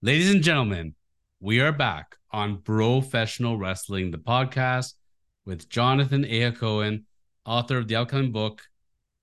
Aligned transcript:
Ladies 0.00 0.30
and 0.30 0.44
gentlemen, 0.44 0.94
we 1.40 1.58
are 1.58 1.72
back 1.72 2.14
on 2.30 2.58
Bropressional 2.58 3.58
Wrestling, 3.58 4.12
the 4.12 4.18
podcast 4.18 4.92
with 5.44 5.68
Jonathan 5.68 6.22
Hacohen, 6.22 7.02
author 7.44 7.78
of 7.78 7.88
the 7.88 7.96
upcoming 7.96 8.30
book, 8.30 8.62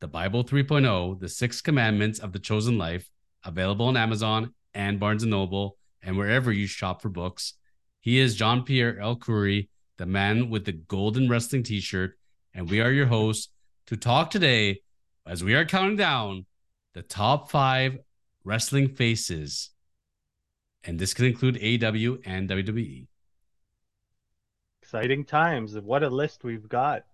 The 0.02 0.10
Bible 0.10 0.44
3.0, 0.44 1.18
The 1.18 1.30
Six 1.30 1.62
Commandments 1.62 2.20
of 2.20 2.34
the 2.34 2.40
Chosen 2.40 2.78
Life, 2.78 3.10
available 3.46 3.86
on 3.86 3.96
Amazon 3.96 4.54
and 4.74 5.00
Barnes 5.00 5.24
& 5.24 5.26
Noble 5.26 5.78
and 6.02 6.18
wherever 6.18 6.52
you 6.52 6.68
shop 6.68 7.02
for 7.02 7.08
books. 7.08 7.54
He 8.02 8.20
is 8.20 8.36
Jean 8.36 8.64
Pierre 8.64 9.00
El 9.00 9.16
Khoury, 9.16 9.70
the 9.98 10.06
man 10.06 10.50
with 10.50 10.66
the 10.66 10.74
golden 10.74 11.30
wrestling 11.30 11.64
t-shirt, 11.64 12.20
and 12.54 12.70
we 12.70 12.82
are 12.82 12.92
your 12.92 13.06
hosts 13.06 13.48
to 13.88 13.96
talk 13.96 14.30
today 14.30 14.82
as 15.26 15.42
we 15.42 15.56
are 15.56 15.64
counting 15.64 15.96
down 15.96 16.46
the 16.94 17.02
top 17.02 17.50
five 17.50 17.98
wrestling 18.44 18.90
faces 18.90 19.70
and 20.86 21.00
this 21.00 21.14
can 21.14 21.26
include 21.26 21.56
AEW 21.56 22.22
and 22.26 22.50
WWE. 22.50 23.08
Exciting 24.82 25.26
times. 25.26 25.78
What 25.80 26.04
a 26.04 26.10
list 26.10 26.44
we've 26.44 26.70
got. 26.70 27.06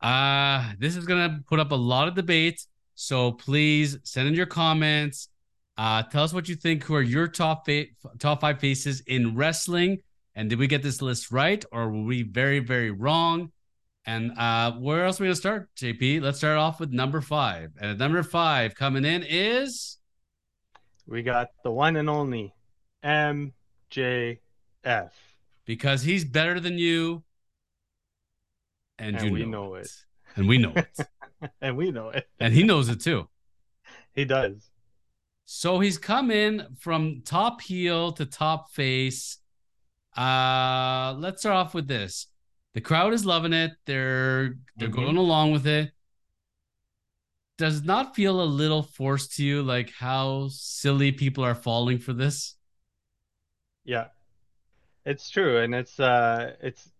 Uh, 0.00 0.72
this 0.78 0.96
is 0.96 1.06
going 1.06 1.30
to 1.30 1.42
put 1.48 1.58
up 1.58 1.72
a 1.72 1.76
lot 1.76 2.06
of 2.06 2.14
debate. 2.14 2.66
So 2.94 3.32
please 3.32 3.98
send 4.04 4.28
in 4.28 4.34
your 4.34 4.46
comments. 4.46 5.28
Uh, 5.76 6.02
tell 6.02 6.22
us 6.22 6.32
what 6.32 6.48
you 6.48 6.54
think. 6.54 6.84
Who 6.84 6.94
are 6.94 7.02
your 7.02 7.26
top 7.26 7.64
fa- 7.66 7.86
top 8.18 8.42
five 8.42 8.60
faces 8.60 9.00
in 9.00 9.34
wrestling? 9.34 9.98
And 10.36 10.50
did 10.50 10.58
we 10.58 10.66
get 10.66 10.82
this 10.82 11.00
list 11.00 11.32
right, 11.32 11.64
or 11.72 11.90
were 11.90 12.02
we 12.02 12.22
very, 12.22 12.58
very 12.58 12.90
wrong? 12.90 13.50
And 14.06 14.36
uh, 14.36 14.72
where 14.72 15.04
else 15.06 15.18
are 15.18 15.24
we 15.24 15.28
gonna 15.28 15.36
start, 15.36 15.74
JP? 15.76 16.20
Let's 16.20 16.38
start 16.38 16.58
off 16.58 16.78
with 16.78 16.90
number 16.92 17.20
five. 17.20 17.70
And 17.80 17.92
at 17.92 17.98
number 17.98 18.22
five 18.22 18.74
coming 18.74 19.04
in 19.04 19.24
is 19.26 19.98
we 21.06 21.22
got 21.22 21.48
the 21.62 21.70
one 21.70 21.96
and 21.96 22.08
only 22.08 22.54
MJF. 23.04 23.50
Because 25.66 26.02
he's 26.02 26.24
better 26.24 26.60
than 26.60 26.78
you. 26.78 27.22
And, 28.98 29.16
and 29.16 29.26
you 29.26 29.32
we 29.32 29.40
know, 29.44 29.50
know 29.68 29.74
it. 29.76 29.86
it. 29.86 29.90
And 30.36 30.48
we 30.48 30.58
know 30.58 30.72
it. 30.74 30.98
and 31.60 31.76
we 31.76 31.90
know 31.90 32.10
it. 32.10 32.28
and 32.40 32.52
he 32.54 32.62
knows 32.62 32.88
it 32.88 33.00
too. 33.00 33.28
He 34.12 34.24
does. 34.24 34.70
So 35.46 35.80
he's 35.80 35.98
come 35.98 36.30
in 36.30 36.66
from 36.78 37.22
top 37.24 37.60
heel 37.60 38.12
to 38.12 38.24
top 38.26 38.70
face. 38.70 39.38
Uh 40.16 41.14
let's 41.18 41.42
start 41.42 41.56
off 41.56 41.74
with 41.74 41.88
this. 41.88 42.28
The 42.74 42.80
crowd 42.80 43.12
is 43.12 43.26
loving 43.26 43.52
it. 43.52 43.72
They're 43.84 44.56
they're 44.76 44.88
Mhm. 44.88 44.94
going 44.94 45.16
along 45.16 45.52
with 45.52 45.66
it. 45.66 45.90
Does 47.56 47.84
not 47.84 48.16
feel 48.16 48.42
a 48.42 48.44
little 48.44 48.82
forced 48.82 49.36
to 49.36 49.44
you, 49.44 49.62
like 49.62 49.92
how 49.92 50.48
silly 50.48 51.12
people 51.12 51.44
are 51.44 51.54
falling 51.54 51.98
for 51.98 52.12
this? 52.12 52.56
Yeah. 53.84 54.08
It's 55.04 55.30
true. 55.30 55.58
And 55.58 55.74
it's 55.74 56.00
uh 56.00 56.54
it's 56.60 56.90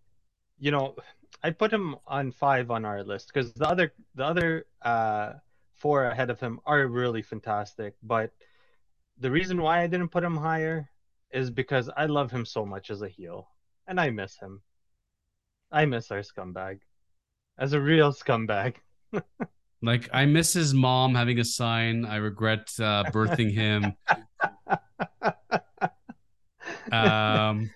you 0.59 0.71
know, 0.71 0.95
I 1.43 1.51
put 1.51 1.73
him 1.73 1.97
on 2.07 2.31
five 2.31 2.71
on 2.71 2.85
our 2.85 3.03
list 3.03 3.31
because 3.33 3.53
the 3.55 3.69
other 3.69 3.93
the 4.15 4.25
other 4.25 4.67
uh 4.83 5.35
four 5.75 6.05
ahead 6.05 6.31
of 6.31 6.39
him 6.39 6.61
are 6.67 6.87
really 6.87 7.23
fantastic. 7.23 7.95
But 8.03 8.33
the 9.19 9.31
reason 9.31 9.61
why 9.61 9.83
I 9.83 9.87
didn't 9.87 10.11
put 10.11 10.25
him 10.25 10.37
higher 10.37 10.89
is 11.33 11.51
because 11.51 11.91
I 11.97 12.07
love 12.07 12.31
him 12.31 12.45
so 12.45 12.65
much 12.65 12.91
as 12.91 13.03
a 13.03 13.09
heel. 13.09 13.49
And 13.87 14.01
I 14.01 14.11
miss 14.11 14.37
him. 14.37 14.63
I 15.73 15.85
miss 15.85 16.11
our 16.13 16.21
scumbag. 16.21 16.81
As 17.59 17.73
a 17.73 17.81
real 17.81 18.13
scumbag. 18.13 18.77
Like 19.83 20.09
I 20.13 20.25
miss 20.27 20.53
his 20.53 20.73
mom 20.73 21.15
having 21.15 21.39
a 21.39 21.45
sign. 21.45 22.05
I 22.05 22.17
regret 22.17 22.71
uh, 22.79 23.05
birthing 23.13 23.53
him. 23.53 23.95
Um, 26.93 27.71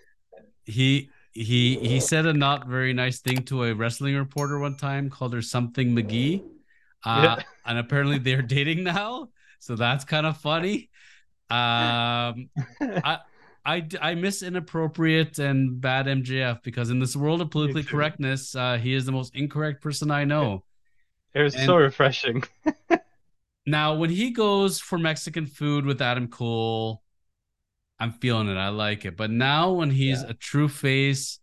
he 0.65 1.11
he 1.33 1.77
he 1.79 2.01
said 2.01 2.27
a 2.27 2.33
not 2.33 2.67
very 2.69 2.93
nice 2.93 3.21
thing 3.21 3.45
to 3.45 3.65
a 3.65 3.75
wrestling 3.75 4.17
reporter 4.17 4.59
one 4.59 4.77
time. 4.77 5.11
Called 5.11 5.33
her 5.35 5.43
something 5.43 5.95
McGee. 5.95 6.41
Uh, 7.05 7.15
Yeah. 7.23 7.37
and 7.67 7.79
apparently 7.79 8.19
they're 8.19 8.43
dating 8.43 8.85
now, 8.85 9.29
so 9.61 9.77
that's 9.77 10.05
kind 10.05 10.27
of 10.27 10.37
funny. 10.39 10.91
Um, 11.51 12.51
I, 12.81 13.19
I 13.65 13.87
I 14.01 14.15
miss 14.15 14.43
inappropriate 14.43 15.39
and 15.39 15.81
bad 15.81 16.07
MJF 16.07 16.63
because 16.63 16.91
in 16.91 16.99
this 16.99 17.17
world 17.17 17.41
of 17.41 17.51
politically 17.51 17.85
correctness, 17.85 18.55
uh, 18.55 18.77
he 18.79 18.95
is 18.95 19.07
the 19.07 19.13
most 19.13 19.35
incorrect 19.35 19.83
person 19.83 20.11
I 20.11 20.25
know. 20.25 20.65
It 21.35 21.43
was 21.43 21.55
And- 21.55 21.67
so 21.67 21.77
refreshing. 21.77 22.45
Now, 23.67 23.97
when 23.97 24.09
he 24.09 24.31
goes 24.31 24.81
for 24.81 24.97
Mexican 24.99 25.45
food 25.45 25.85
with 25.85 26.01
Adam 26.01 26.29
Cole, 26.29 27.03
I'm 28.01 28.13
feeling 28.13 28.49
it. 28.49 28.57
I 28.57 28.71
like 28.71 29.05
it. 29.05 29.15
But 29.15 29.31
now, 29.31 29.73
when 29.73 29.91
he's 29.91 30.23
Yeah. 30.23 30.31
a 30.31 30.33
true 30.35 30.69
face, 30.69 31.39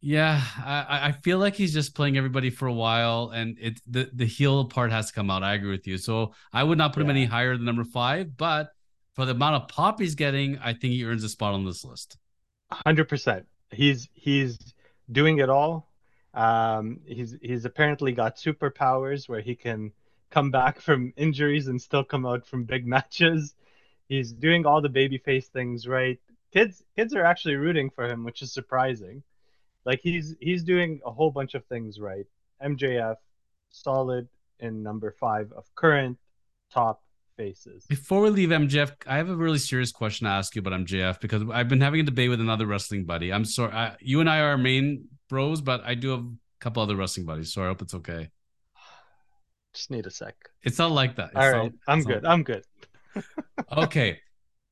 yeah, 0.00 0.42
I, 0.58 0.82
I- 0.82 1.06
I 1.08 1.12
feel 1.12 1.38
like 1.38 1.54
he's 1.54 1.72
just 1.72 1.94
playing 1.94 2.16
everybody 2.18 2.50
for 2.50 2.66
a 2.66 2.72
while, 2.72 3.30
and 3.32 3.56
it 3.60 3.80
the 3.86 4.10
the 4.12 4.26
heel 4.26 4.64
part 4.64 4.90
has 4.90 5.08
to 5.08 5.12
come 5.12 5.30
out. 5.30 5.44
I 5.44 5.54
agree 5.54 5.70
with 5.70 5.86
you. 5.86 5.96
So 5.96 6.34
I 6.52 6.64
would 6.64 6.76
not 6.78 6.92
put 6.92 7.02
him 7.04 7.10
any 7.10 7.24
higher 7.24 7.56
than 7.56 7.64
number 7.66 7.84
five, 7.84 8.36
but 8.36 8.70
for 9.14 9.24
the 9.24 9.30
amount 9.30 9.62
of 9.62 9.68
pop 9.68 10.00
he's 10.00 10.16
getting, 10.16 10.58
I 10.58 10.72
think 10.72 10.92
he 10.94 11.04
earns 11.04 11.22
a 11.22 11.28
spot 11.28 11.54
on 11.54 11.64
this 11.64 11.84
list. 11.84 12.16
Hundred 12.72 13.08
percent. 13.08 13.46
He's 13.70 14.08
he's 14.12 14.58
doing 15.12 15.38
it 15.38 15.48
all. 15.50 15.91
Um, 16.34 17.00
he's 17.04 17.36
he's 17.42 17.64
apparently 17.64 18.12
got 18.12 18.36
superpowers 18.36 19.28
where 19.28 19.40
he 19.40 19.54
can 19.54 19.92
come 20.30 20.50
back 20.50 20.80
from 20.80 21.12
injuries 21.16 21.68
and 21.68 21.80
still 21.80 22.04
come 22.04 22.24
out 22.26 22.46
from 22.46 22.64
big 22.64 22.86
matches. 22.96 23.54
He's 24.08 24.32
doing 24.32 24.66
all 24.66 24.80
the 24.80 24.88
babyface 24.88 25.46
things 25.46 25.86
right. 25.86 26.18
Kids 26.52 26.82
kids 26.96 27.14
are 27.14 27.24
actually 27.24 27.56
rooting 27.56 27.90
for 27.90 28.06
him, 28.06 28.24
which 28.24 28.42
is 28.42 28.52
surprising. 28.52 29.22
Like 29.84 30.00
he's 30.02 30.34
he's 30.40 30.62
doing 30.62 31.00
a 31.04 31.10
whole 31.10 31.30
bunch 31.30 31.54
of 31.54 31.64
things 31.66 31.98
right. 31.98 32.26
MJF 32.62 33.16
solid 33.70 34.28
in 34.60 34.82
number 34.82 35.14
five 35.18 35.50
of 35.52 35.64
current 35.74 36.18
top 36.72 37.02
faces. 37.36 37.86
Before 37.86 38.20
we 38.20 38.30
leave 38.30 38.50
MJF, 38.50 38.92
I 39.06 39.16
have 39.16 39.28
a 39.28 39.36
really 39.36 39.58
serious 39.58 39.90
question 39.90 40.26
to 40.26 40.30
ask 40.30 40.54
you 40.54 40.60
about 40.60 40.74
MJF 40.80 41.20
because 41.20 41.42
I've 41.50 41.68
been 41.68 41.80
having 41.80 42.00
a 42.00 42.04
debate 42.04 42.30
with 42.30 42.40
another 42.40 42.66
wrestling 42.66 43.04
buddy. 43.04 43.32
I'm 43.32 43.44
sorry, 43.44 43.72
I, 43.72 43.96
you 44.00 44.20
and 44.20 44.30
I 44.30 44.40
are 44.40 44.56
main 44.56 45.08
bros, 45.32 45.62
but 45.62 45.82
I 45.84 45.94
do 45.94 46.10
have 46.10 46.20
a 46.20 46.32
couple 46.60 46.82
other 46.82 46.94
wrestling 46.94 47.24
buddies, 47.26 47.52
so 47.52 47.62
I 47.64 47.66
hope 47.66 47.80
it's 47.80 47.94
okay. 47.94 48.28
Just 49.74 49.90
need 49.90 50.06
a 50.06 50.10
sec. 50.10 50.34
It's 50.62 50.78
not 50.78 50.92
like 50.92 51.16
that. 51.16 51.30
It's 51.34 51.36
All 51.36 51.52
not- 51.64 51.72
I'm 51.88 51.98
it's 51.98 52.06
not- 52.06 52.14
good. 52.14 52.24
I'm 52.26 52.42
good. 52.42 52.64
okay. 53.84 54.20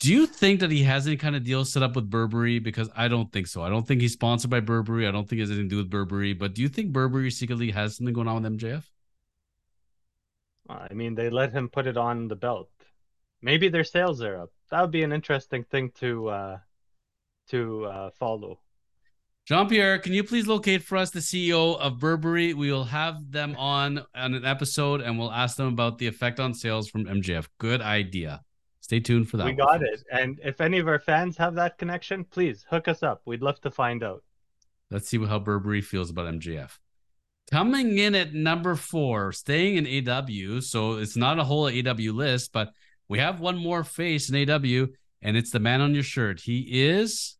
Do 0.00 0.12
you 0.12 0.26
think 0.26 0.60
that 0.60 0.70
he 0.70 0.82
has 0.84 1.06
any 1.06 1.16
kind 1.16 1.34
of 1.36 1.44
deal 1.44 1.64
set 1.64 1.82
up 1.82 1.94
with 1.96 2.08
Burberry? 2.08 2.58
Because 2.58 2.88
I 2.96 3.08
don't 3.08 3.30
think 3.32 3.46
so. 3.46 3.62
I 3.62 3.68
don't 3.70 3.86
think 3.86 4.00
he's 4.00 4.12
sponsored 4.12 4.50
by 4.50 4.60
Burberry. 4.60 5.06
I 5.06 5.10
don't 5.10 5.28
think 5.28 5.38
he 5.38 5.40
has 5.40 5.50
anything 5.50 5.68
to 5.68 5.74
do 5.74 5.76
with 5.78 5.90
Burberry. 5.90 6.32
But 6.34 6.54
do 6.54 6.62
you 6.62 6.68
think 6.68 6.92
Burberry 6.92 7.30
secretly 7.30 7.70
has 7.70 7.96
something 7.96 8.14
going 8.14 8.28
on 8.28 8.42
with 8.42 8.58
MJF? 8.58 8.84
I 10.68 10.92
mean, 10.94 11.14
they 11.14 11.28
let 11.28 11.52
him 11.52 11.68
put 11.68 11.86
it 11.86 11.96
on 11.96 12.28
the 12.28 12.36
belt. 12.36 12.70
Maybe 13.42 13.68
their 13.68 13.84
sales 13.84 14.22
are 14.22 14.42
up. 14.42 14.50
That 14.70 14.80
would 14.82 14.90
be 14.90 15.02
an 15.02 15.12
interesting 15.12 15.64
thing 15.64 15.90
to 16.00 16.28
uh, 16.28 16.58
to 17.48 17.84
uh, 17.86 18.10
follow. 18.18 18.60
Jean 19.46 19.68
Pierre, 19.68 19.98
can 19.98 20.12
you 20.12 20.22
please 20.22 20.46
locate 20.46 20.82
for 20.82 20.96
us 20.96 21.10
the 21.10 21.18
CEO 21.20 21.76
of 21.78 21.98
Burberry? 21.98 22.54
We 22.54 22.70
will 22.70 22.84
have 22.84 23.32
them 23.32 23.56
on 23.56 24.04
on 24.14 24.34
an 24.34 24.44
episode 24.44 25.00
and 25.00 25.18
we'll 25.18 25.32
ask 25.32 25.56
them 25.56 25.68
about 25.68 25.98
the 25.98 26.06
effect 26.06 26.38
on 26.38 26.54
sales 26.54 26.88
from 26.88 27.04
MJF. 27.06 27.48
Good 27.58 27.80
idea. 27.82 28.42
Stay 28.80 29.00
tuned 29.00 29.28
for 29.28 29.36
that. 29.38 29.46
we 29.46 29.52
got 29.52 29.82
it. 29.82 30.02
And 30.12 30.40
if 30.44 30.60
any 30.60 30.78
of 30.78 30.88
our 30.88 30.98
fans 30.98 31.36
have 31.36 31.54
that 31.56 31.78
connection, 31.78 32.24
please 32.24 32.64
hook 32.68 32.86
us 32.86 33.02
up. 33.02 33.22
We'd 33.24 33.42
love 33.42 33.60
to 33.62 33.70
find 33.70 34.02
out. 34.04 34.22
Let's 34.90 35.08
see 35.08 35.24
how 35.24 35.38
Burberry 35.38 35.80
feels 35.80 36.10
about 36.10 36.32
MJF. 36.34 36.78
Coming 37.50 37.98
in 37.98 38.14
at 38.14 38.32
number 38.34 38.76
four, 38.76 39.32
staying 39.32 39.76
in 39.76 39.84
AEW. 39.84 40.62
So 40.62 40.94
it's 40.94 41.16
not 41.16 41.38
a 41.38 41.44
whole 41.44 41.64
AEW 41.64 42.14
list, 42.14 42.52
but 42.52 42.72
we 43.08 43.18
have 43.18 43.40
one 43.40 43.58
more 43.58 43.82
face 43.82 44.28
in 44.28 44.36
AEW, 44.36 44.88
and 45.22 45.36
it's 45.36 45.50
the 45.50 45.58
man 45.60 45.80
on 45.80 45.94
your 45.94 46.04
shirt. 46.04 46.40
He 46.40 46.82
is 46.88 47.36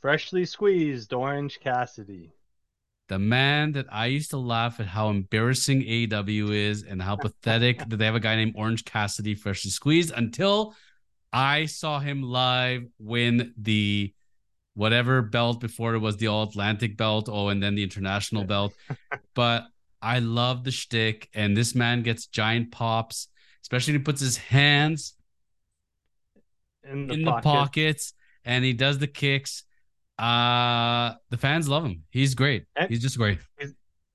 Freshly 0.00 0.44
squeezed 0.44 1.12
Orange 1.12 1.58
Cassidy. 1.60 2.32
the 3.08 3.18
man 3.18 3.72
that 3.72 3.86
I 3.90 4.06
used 4.06 4.30
to 4.30 4.36
laugh 4.38 4.80
at 4.80 4.86
how 4.86 5.08
embarrassing 5.08 5.80
AEW 5.82 6.50
is 6.52 6.82
and 6.82 7.00
how 7.02 7.16
pathetic 7.16 7.78
that 7.88 7.96
they 7.96 8.04
have 8.04 8.14
a 8.14 8.20
guy 8.20 8.36
named 8.36 8.54
Orange 8.56 8.84
Cassidy 8.84 9.34
freshly 9.34 9.70
squeezed 9.70 10.12
until 10.14 10.74
I 11.32 11.66
saw 11.66 12.00
him 12.00 12.22
live 12.22 12.86
win 12.98 13.54
the 13.56 14.12
whatever 14.74 15.22
belt 15.22 15.58
before 15.60 15.94
it 15.94 15.98
was 15.98 16.16
the 16.18 16.28
All 16.28 16.44
Atlantic 16.44 16.96
belt. 16.96 17.28
Oh, 17.30 17.48
and 17.48 17.62
then 17.62 17.74
the 17.74 17.82
international 17.82 18.44
belt. 18.44 18.74
But 19.34 19.66
I 20.02 20.18
love 20.20 20.64
the 20.64 20.70
shtick, 20.70 21.28
and 21.34 21.56
this 21.56 21.74
man 21.74 22.02
gets 22.02 22.26
giant 22.26 22.70
pops, 22.72 23.28
especially 23.62 23.94
when 23.94 24.00
he 24.00 24.04
puts 24.04 24.20
his 24.20 24.36
hands 24.36 25.14
In 26.84 27.06
the, 27.08 27.14
in 27.14 27.24
pocket. 27.24 27.42
the 27.42 27.42
pockets 27.50 28.12
and 28.44 28.64
he 28.64 28.72
does 28.72 28.98
the 28.98 29.06
kicks. 29.06 29.64
Uh 30.18 31.14
the 31.30 31.36
fans 31.36 31.68
love 31.68 31.84
him. 31.84 32.04
He's 32.10 32.34
great. 32.34 32.64
And- 32.76 32.88
He's 32.90 33.00
just 33.00 33.16
great. 33.18 33.38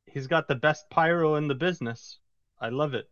He's 0.05 0.27
got 0.27 0.47
the 0.47 0.55
best 0.55 0.89
pyro 0.91 1.35
in 1.35 1.47
the 1.47 1.55
business. 1.55 2.19
I 2.61 2.69
love 2.69 2.93
it. 2.93 3.09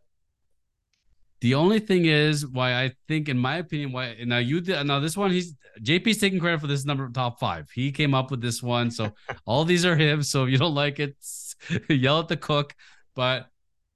The 1.41 1.55
only 1.55 1.79
thing 1.79 2.05
is 2.05 2.45
why 2.45 2.75
I 2.75 2.91
think, 3.07 3.27
in 3.27 3.37
my 3.39 3.57
opinion, 3.57 3.91
why 3.91 4.15
now 4.23 4.37
you 4.37 4.61
did 4.61 4.85
now 4.85 4.99
this 4.99 5.17
one 5.17 5.31
he's 5.31 5.55
JP's 5.81 6.19
taking 6.19 6.39
credit 6.39 6.61
for 6.61 6.67
this 6.67 6.85
number 6.85 7.09
top 7.09 7.39
five. 7.39 7.69
He 7.73 7.91
came 7.91 8.13
up 8.13 8.29
with 8.29 8.41
this 8.41 8.61
one, 8.61 8.91
so 8.91 9.11
all 9.45 9.65
these 9.65 9.83
are 9.83 9.95
him. 9.95 10.21
So 10.21 10.43
if 10.43 10.51
you 10.51 10.59
don't 10.59 10.75
like 10.75 10.99
it, 10.99 11.15
yell 11.89 12.19
at 12.19 12.27
the 12.27 12.37
cook. 12.37 12.75
But 13.15 13.47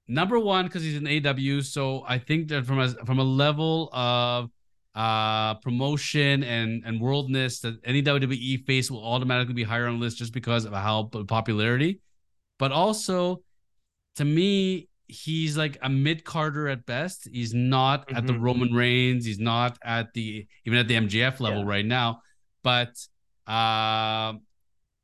number 0.08 0.40
one 0.40 0.66
because 0.66 0.82
he's 0.82 0.96
an 0.96 1.04
AEW, 1.04 1.64
so 1.64 2.04
I 2.08 2.18
think 2.18 2.48
that 2.48 2.66
from 2.66 2.80
a 2.80 2.88
from 3.04 3.20
a 3.20 3.24
level 3.24 3.90
of 3.92 4.50
uh 4.96 5.54
promotion 5.56 6.42
and 6.42 6.82
and 6.86 7.00
worldness 7.00 7.60
that 7.60 7.78
any 7.84 8.02
WWE 8.02 8.64
face 8.64 8.90
will 8.90 9.04
automatically 9.04 9.54
be 9.54 9.62
higher 9.62 9.86
on 9.86 9.98
the 9.98 10.04
list 10.04 10.16
just 10.16 10.32
because 10.32 10.64
of 10.64 10.72
how 10.72 11.04
popularity. 11.28 12.00
But 12.58 12.72
also, 12.72 13.42
to 14.16 14.24
me, 14.24 14.88
he's 15.08 15.56
like 15.56 15.78
a 15.82 15.88
mid 15.88 16.24
carder 16.24 16.68
at 16.68 16.86
best. 16.86 17.28
He's 17.30 17.54
not 17.54 18.06
mm-hmm. 18.06 18.16
at 18.16 18.26
the 18.26 18.32
mm-hmm. 18.32 18.42
Roman 18.42 18.74
Reigns. 18.74 19.24
He's 19.24 19.38
not 19.38 19.78
at 19.84 20.12
the 20.14 20.46
even 20.64 20.78
at 20.78 20.88
the 20.88 20.94
MJF 20.94 21.40
level 21.40 21.60
yeah. 21.60 21.68
right 21.68 21.86
now. 21.86 22.22
But 22.62 22.96
uh, 23.46 24.34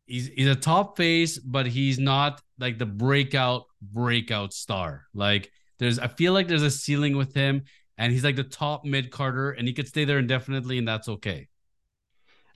he's 0.07 0.29
he's 0.29 0.49
a 0.49 0.57
top 0.57 0.97
face, 0.97 1.39
but 1.39 1.67
he's 1.67 1.99
not 1.99 2.41
like 2.59 2.79
the 2.79 2.87
breakout 2.87 3.65
breakout 3.81 4.53
star. 4.53 5.05
Like 5.15 5.51
there's 5.79 5.99
I 5.99 6.09
feel 6.09 6.33
like 6.33 6.49
there's 6.49 6.63
a 6.63 6.71
ceiling 6.71 7.17
with 7.17 7.35
him, 7.35 7.65
and 8.03 8.13
he's 8.13 8.25
like 8.25 8.37
the 8.37 8.45
top 8.45 8.85
mid 8.85 9.11
carder, 9.11 9.53
and 9.53 9.67
he 9.67 9.75
could 9.75 9.89
stay 9.89 10.05
there 10.05 10.19
indefinitely, 10.19 10.79
and 10.79 10.89
that's 10.89 11.09
okay. 11.09 11.49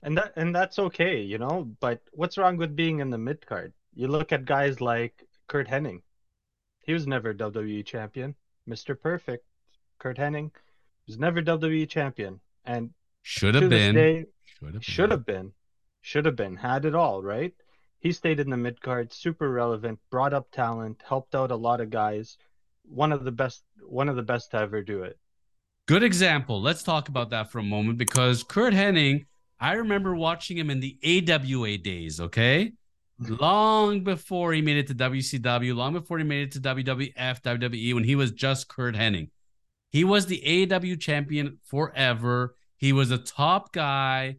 And 0.03 0.17
that 0.17 0.33
and 0.35 0.55
that's 0.55 0.79
okay, 0.79 1.21
you 1.21 1.37
know. 1.37 1.69
But 1.79 2.01
what's 2.11 2.37
wrong 2.37 2.57
with 2.57 2.75
being 2.75 2.99
in 2.99 3.09
the 3.09 3.17
mid 3.17 3.45
card? 3.45 3.73
You 3.93 4.07
look 4.07 4.31
at 4.31 4.45
guys 4.45 4.79
like 4.79 5.23
Curt 5.47 5.67
Hennig 5.67 6.01
he 6.87 6.93
was 6.93 7.05
never 7.05 7.33
WWE 7.33 7.85
champion. 7.85 8.33
Mr. 8.67 8.99
Perfect, 8.99 9.45
Curt 9.99 10.17
Hennig, 10.17 10.51
was 11.05 11.19
never 11.19 11.41
WWE 11.41 11.87
champion. 11.87 12.39
And 12.65 12.91
should 13.21 13.55
have 13.55 13.69
been. 13.69 14.25
Should 14.79 15.11
have 15.11 15.25
been. 15.25 15.51
Should 16.01 16.25
have 16.25 16.37
been. 16.37 16.55
Had 16.55 16.85
it 16.85 16.95
all, 16.95 17.21
right? 17.21 17.53
He 17.99 18.13
stayed 18.13 18.39
in 18.39 18.49
the 18.49 18.57
mid 18.57 18.81
card, 18.81 19.11
super 19.11 19.51
relevant, 19.51 19.99
brought 20.09 20.33
up 20.33 20.49
talent, 20.51 21.03
helped 21.05 21.35
out 21.35 21.51
a 21.51 21.55
lot 21.55 21.81
of 21.81 21.89
guys. 21.89 22.37
One 22.83 23.11
of 23.11 23.25
the 23.25 23.31
best 23.31 23.63
one 23.85 24.07
of 24.07 24.15
the 24.15 24.23
best 24.23 24.51
to 24.51 24.57
ever 24.57 24.81
do 24.81 25.03
it. 25.03 25.19
Good 25.87 26.03
example. 26.03 26.61
Let's 26.61 26.83
talk 26.83 27.09
about 27.09 27.31
that 27.31 27.51
for 27.51 27.59
a 27.59 27.63
moment 27.63 27.97
because 27.97 28.43
Curt 28.43 28.73
Hennig, 28.73 29.25
I 29.59 29.73
remember 29.73 30.15
watching 30.15 30.57
him 30.57 30.69
in 30.69 30.79
the 30.79 30.97
AWA 31.03 31.77
days, 31.77 32.19
okay? 32.19 32.73
long 33.19 34.03
before 34.03 34.53
he 34.53 34.61
made 34.61 34.77
it 34.77 34.87
to 34.87 34.95
WCW, 34.95 35.75
long 35.75 35.93
before 35.93 36.17
he 36.17 36.23
made 36.23 36.43
it 36.43 36.51
to 36.53 36.59
WWF, 36.59 37.41
WWE, 37.41 37.93
when 37.93 38.03
he 38.03 38.15
was 38.15 38.31
just 38.31 38.67
Curt 38.67 38.95
Hennig. 38.95 39.29
He 39.89 40.03
was 40.03 40.25
the 40.25 40.41
AEW 40.45 40.99
champion 40.99 41.59
forever. 41.63 42.55
He 42.75 42.93
was 42.93 43.11
a 43.11 43.17
top 43.17 43.71
guy. 43.71 44.37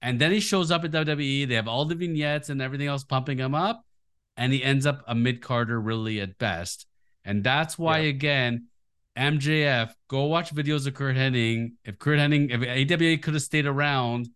And 0.00 0.20
then 0.20 0.32
he 0.32 0.40
shows 0.40 0.70
up 0.70 0.84
at 0.84 0.90
WWE. 0.90 1.46
They 1.46 1.54
have 1.54 1.68
all 1.68 1.84
the 1.84 1.94
vignettes 1.94 2.48
and 2.48 2.62
everything 2.62 2.86
else 2.86 3.04
pumping 3.04 3.38
him 3.38 3.54
up. 3.54 3.84
And 4.36 4.52
he 4.52 4.62
ends 4.62 4.86
up 4.86 5.02
a 5.06 5.14
mid 5.14 5.42
carder, 5.42 5.80
really, 5.80 6.20
at 6.20 6.38
best. 6.38 6.86
And 7.24 7.42
that's 7.44 7.78
why, 7.78 8.00
yeah. 8.00 8.08
again, 8.08 8.67
MJF, 9.18 9.90
go 10.08 10.24
watch 10.24 10.54
videos 10.54 10.86
of 10.86 10.94
Curt 10.94 11.16
Hennig. 11.16 11.72
If 11.84 11.98
Curt 11.98 12.18
Hennig, 12.18 12.50
if 12.50 12.92
AWA 12.92 13.18
could 13.18 13.34
have 13.34 13.42
stayed 13.42 13.66
around, 13.66 14.28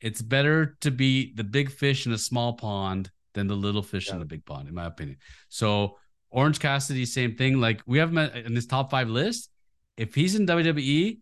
it's 0.00 0.22
better 0.22 0.76
to 0.80 0.90
be 0.90 1.34
the 1.34 1.44
big 1.44 1.70
fish 1.70 2.06
in 2.06 2.12
a 2.12 2.18
small 2.18 2.52
pond 2.52 3.10
than 3.34 3.48
the 3.48 3.54
little 3.54 3.82
fish 3.82 4.06
yeah. 4.06 4.14
in 4.14 4.18
the 4.20 4.24
big 4.24 4.44
pond, 4.44 4.68
in 4.68 4.74
my 4.74 4.86
opinion. 4.86 5.18
So 5.48 5.96
Orange 6.30 6.60
Cassidy, 6.60 7.04
same 7.04 7.36
thing. 7.36 7.60
Like 7.60 7.82
we 7.86 7.98
have 7.98 8.10
him 8.10 8.18
in 8.18 8.54
this 8.54 8.66
top 8.66 8.90
five 8.90 9.08
list. 9.08 9.50
If 9.96 10.14
he's 10.14 10.36
in 10.36 10.46
WWE, 10.46 11.18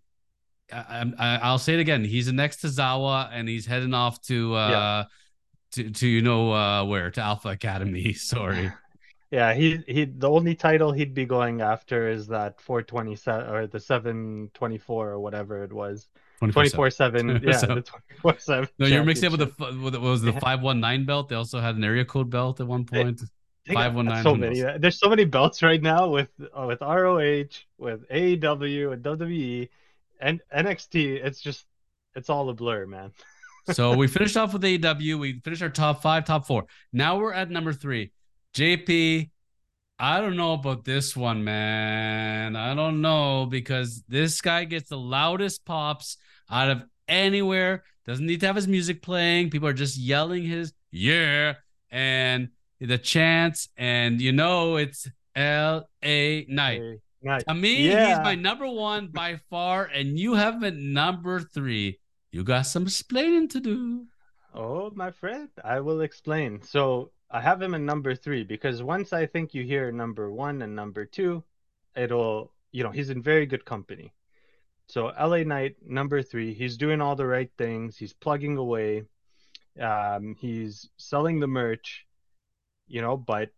I, 0.73 1.51
will 1.51 1.59
say 1.59 1.75
it 1.75 1.81
again. 1.81 2.05
He's 2.05 2.31
next 2.31 2.63
Tozawa, 2.63 3.31
and 3.33 3.49
he's 3.49 3.67
heading 3.67 3.95
off 3.95 4.21
to 4.23 4.55
uh, 4.55 4.69
yeah. 4.69 5.05
to 5.73 5.91
to 5.91 6.07
you 6.07 6.23
know 6.23 6.53
uh, 6.53 6.85
where 6.85 7.11
to 7.11 7.21
Alpha 7.21 7.49
Academy. 7.49 8.13
Sorry. 8.15 8.71
Yeah, 9.31 9.55
he 9.55 9.83
he. 9.89 10.05
The 10.05 10.31
only 10.31 10.55
title 10.55 10.93
he'd 10.93 11.15
be 11.15 11.25
going 11.25 11.61
after 11.61 12.09
is 12.09 12.29
that 12.29 12.61
427 12.61 13.51
or 13.53 13.67
the 13.67 13.81
724 13.81 15.11
or 15.11 15.19
whatever 15.19 15.65
it 15.65 15.73
was. 15.73 16.09
24 16.39 16.91
7 16.91 17.29
yeah 17.45 17.59
the 17.61 17.81
24 17.81 18.39
7 18.39 18.69
no 18.79 18.87
you're 18.87 19.03
mixing 19.05 19.33
up 19.33 19.39
with 19.39 19.57
the 19.57 19.65
what 19.81 19.99
was 19.99 20.21
the 20.21 20.33
519 20.33 21.07
belt? 21.07 21.31
They 21.31 21.35
also 21.35 21.61
had 21.61 21.77
an 21.77 21.85
area 21.85 22.05
code 22.05 22.29
belt 22.29 22.61
at 22.61 22.67
one 22.67 22.85
point. 22.85 23.07
one 23.07 23.17
point 23.17 23.31
519 23.69 24.23
so 24.23 24.35
many 24.35 24.79
there's 24.79 25.01
so 25.01 25.09
many 25.09 25.25
belts 25.25 25.63
right 25.63 25.83
now 25.83 26.09
with 26.09 26.29
uh, 26.39 26.67
with 26.67 26.81
roh 26.83 27.17
with 27.79 28.09
aew 28.11 28.93
and 28.93 29.03
wwe 29.03 29.69
and 30.21 30.41
nxt 30.55 30.95
it's 30.95 31.41
just 31.41 31.67
it's 32.15 32.31
all 32.31 32.49
a 32.49 32.55
blur 32.55 32.87
man. 32.87 33.13
So 33.73 33.97
we 33.97 34.07
finished 34.17 34.37
off 34.37 34.53
with 34.53 34.63
aew 34.63 35.19
we 35.19 35.41
finished 35.41 35.63
our 35.63 35.71
top 35.71 36.03
five 36.03 36.25
top 36.25 36.47
four. 36.47 36.67
Now 36.93 37.19
we're 37.19 37.33
at 37.33 37.51
number 37.51 37.73
three 37.73 38.13
jp 38.57 39.31
I 39.99 40.21
don't 40.21 40.37
know 40.37 40.53
about 40.53 40.85
this 40.85 41.17
one, 41.17 41.43
man. 41.43 42.55
I 42.55 42.75
don't 42.75 43.01
know 43.01 43.47
because 43.47 44.03
this 44.09 44.43
guy 44.43 44.65
gets 44.65 44.91
the 44.91 44.99
loudest 44.99 45.65
pops 45.65 46.19
out 46.51 46.69
of 46.69 46.83
anywhere. 47.09 47.83
Doesn't 48.05 48.27
need 48.27 48.41
to 48.41 48.47
have 48.47 48.57
his 48.57 48.69
music 48.69 49.01
playing. 49.01 49.49
People 49.49 49.69
are 49.69 49.73
just 49.73 49.97
yelling 49.97 50.45
his 50.45 50.75
yeah 50.91 51.55
and 51.91 52.51
the 52.79 52.99
chants, 52.99 53.71
and 53.79 54.21
you 54.21 54.33
know 54.33 54.77
it's 54.77 55.09
L 55.35 55.89
A. 56.05 56.45
Knight. 56.47 56.83
To 57.49 57.55
me, 57.55 57.89
yeah. 57.89 58.09
he's 58.09 58.19
my 58.19 58.35
number 58.35 58.69
one 58.69 59.09
by 59.09 59.41
far, 59.49 59.85
and 59.87 60.19
you 60.19 60.35
have 60.35 60.63
him 60.63 60.93
number 60.93 61.41
three. 61.41 61.99
You 62.33 62.45
got 62.45 62.67
some 62.67 62.83
explaining 62.83 63.49
to 63.49 63.61
do. 63.61 64.05
Oh, 64.55 64.93
my 64.95 65.11
friend, 65.11 65.49
I 65.65 65.81
will 65.81 66.03
explain. 66.03 66.63
So 66.63 67.13
I 67.31 67.41
have 67.41 67.61
him 67.61 67.75
in 67.75 67.85
number 67.85 68.15
three 68.15 68.45
because 68.45 68.83
once 68.83 69.13
I 69.13 69.27
think 69.27 69.55
you 69.55 69.65
hear 69.65 69.91
number 69.91 70.31
one 70.31 70.63
and 70.63 70.77
number 70.77 71.05
two, 71.05 71.43
it'll, 71.97 72.53
you 72.73 72.85
know, 72.85 72.91
he's 72.91 73.11
in 73.11 73.23
very 73.23 73.47
good 73.47 73.65
company. 73.65 74.13
So 74.89 75.07
LA 75.07 75.43
Knight, 75.43 75.77
number 75.85 76.23
three, 76.23 76.55
he's 76.55 76.77
doing 76.77 77.01
all 77.01 77.17
the 77.17 77.27
right 77.27 77.51
things. 77.59 77.99
He's 77.99 78.13
plugging 78.13 78.57
away. 78.57 79.05
Um, 79.81 80.37
he's 80.39 80.89
selling 80.97 81.41
the 81.41 81.49
merch, 81.49 82.07
you 82.87 83.03
know, 83.03 83.17
but 83.17 83.51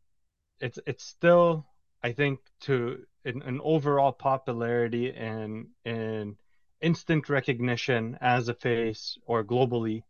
it's 0.61 0.79
it's 0.87 1.05
still, 1.05 1.67
I 2.03 2.12
think, 2.12 2.41
to 2.62 3.05
an, 3.25 3.43
an 3.43 3.61
overall 3.62 4.12
popularity 4.12 5.12
and 5.12 5.69
and 5.85 6.37
instant 6.81 7.29
recognition 7.29 8.17
as 8.21 8.49
a 8.49 8.55
face 8.55 9.19
or 9.26 9.44
globally, 9.44 10.02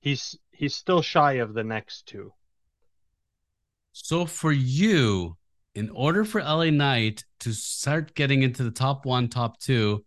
he's 0.00 0.38
he's 0.50 0.74
still 0.74 1.02
shy 1.02 1.34
of 1.34 1.54
the 1.54 1.64
next 1.64 2.06
two. 2.06 2.32
So 3.92 4.26
for 4.26 4.52
you, 4.52 5.36
in 5.74 5.90
order 5.90 6.24
for 6.24 6.42
LA 6.42 6.70
Knight 6.70 7.24
to 7.40 7.52
start 7.52 8.14
getting 8.14 8.42
into 8.42 8.62
the 8.62 8.70
top 8.70 9.06
one, 9.06 9.28
top 9.28 9.58
two, 9.58 10.04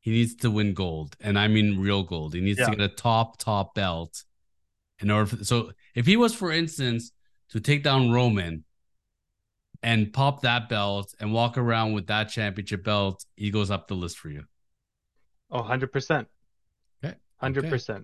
he 0.00 0.12
needs 0.12 0.36
to 0.36 0.50
win 0.50 0.74
gold, 0.74 1.16
and 1.20 1.36
I 1.36 1.48
mean 1.48 1.80
real 1.80 2.04
gold. 2.04 2.34
He 2.34 2.40
needs 2.40 2.60
yeah. 2.60 2.66
to 2.66 2.76
get 2.76 2.80
a 2.80 2.88
top 2.88 3.38
top 3.38 3.74
belt 3.74 4.22
in 5.00 5.10
order. 5.10 5.36
For, 5.36 5.44
so 5.44 5.72
if 5.94 6.06
he 6.06 6.16
was, 6.16 6.32
for 6.34 6.52
instance, 6.52 7.10
to 7.50 7.60
take 7.60 7.82
down 7.82 8.12
Roman 8.12 8.64
and 9.82 10.12
pop 10.12 10.42
that 10.42 10.68
belt 10.68 11.12
and 11.20 11.32
walk 11.32 11.58
around 11.58 11.92
with 11.92 12.06
that 12.06 12.28
championship 12.28 12.84
belt, 12.84 13.24
he 13.34 13.50
goes 13.50 13.70
up 13.70 13.88
the 13.88 13.94
list 13.94 14.18
for 14.18 14.28
you. 14.28 14.44
Oh, 15.50 15.62
100%. 15.62 16.26
Okay. 17.04 17.16
100%. 17.42 17.90
Okay. 17.90 18.02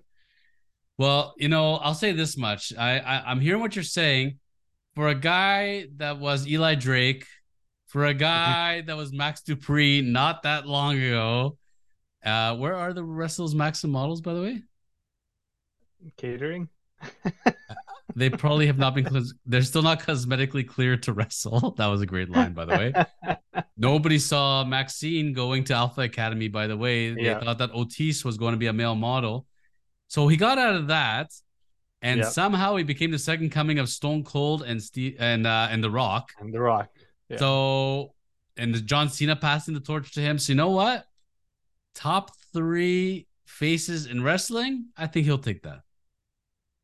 Well, 0.98 1.34
you 1.38 1.48
know, 1.48 1.76
I'll 1.76 1.94
say 1.94 2.12
this 2.12 2.36
much. 2.36 2.72
I, 2.76 2.98
I 2.98 3.30
I'm 3.30 3.40
hearing 3.40 3.60
what 3.60 3.74
you're 3.74 3.82
saying. 3.82 4.38
For 4.94 5.08
a 5.08 5.14
guy 5.14 5.86
that 5.96 6.18
was 6.18 6.46
Eli 6.46 6.74
Drake, 6.74 7.26
for 7.86 8.06
a 8.06 8.10
mm-hmm. 8.10 8.20
guy 8.20 8.80
that 8.82 8.96
was 8.96 9.12
Max 9.12 9.42
Dupri 9.42 10.04
not 10.04 10.42
that 10.42 10.66
long 10.66 10.98
ago, 10.98 11.56
uh, 12.24 12.56
where 12.56 12.74
are 12.74 12.92
the 12.92 13.04
wrestlers 13.04 13.54
Maxim 13.54 13.90
models, 13.90 14.20
by 14.20 14.34
the 14.34 14.42
way? 14.42 14.62
Catering. 16.16 16.68
they 18.16 18.30
probably 18.30 18.66
have 18.66 18.78
not 18.78 18.94
been. 18.94 19.06
they're 19.46 19.62
still 19.62 19.82
not 19.82 20.00
cosmetically 20.00 20.66
clear 20.66 20.96
to 20.98 21.12
wrestle. 21.12 21.72
That 21.76 21.86
was 21.86 22.00
a 22.00 22.06
great 22.06 22.30
line, 22.30 22.52
by 22.52 22.64
the 22.64 22.72
way. 22.72 23.64
Nobody 23.76 24.18
saw 24.18 24.64
Maxxine 24.64 25.32
going 25.32 25.64
to 25.64 25.74
Alpha 25.74 26.02
Academy. 26.02 26.48
By 26.48 26.66
the 26.66 26.76
way, 26.76 27.14
they 27.14 27.22
yeah. 27.22 27.40
thought 27.40 27.58
that 27.58 27.70
Otis 27.74 28.24
was 28.24 28.36
going 28.36 28.52
to 28.52 28.58
be 28.58 28.66
a 28.66 28.72
male 28.72 28.94
model, 28.94 29.46
so 30.08 30.28
he 30.28 30.36
got 30.36 30.58
out 30.58 30.76
of 30.76 30.88
that, 30.88 31.30
and 32.02 32.20
yep. 32.20 32.28
somehow 32.28 32.76
he 32.76 32.84
became 32.84 33.10
the 33.10 33.18
second 33.18 33.50
coming 33.50 33.78
of 33.78 33.88
Stone 33.88 34.24
Cold 34.24 34.62
and 34.62 34.82
Steve 34.82 35.16
and 35.18 35.46
uh, 35.46 35.68
and 35.70 35.82
The 35.82 35.90
Rock. 35.90 36.32
And 36.38 36.52
The 36.52 36.60
Rock. 36.60 36.90
Yeah. 37.28 37.38
So, 37.38 38.14
and 38.56 38.86
John 38.86 39.08
Cena 39.08 39.36
passing 39.36 39.72
the 39.72 39.80
torch 39.80 40.12
to 40.12 40.20
him. 40.20 40.38
So 40.38 40.52
you 40.52 40.56
know 40.56 40.70
what? 40.70 41.06
top 41.94 42.36
three 42.52 43.26
faces 43.44 44.06
in 44.06 44.22
wrestling, 44.22 44.86
I 44.96 45.06
think 45.06 45.26
he'll 45.26 45.38
take 45.38 45.62
that. 45.62 45.82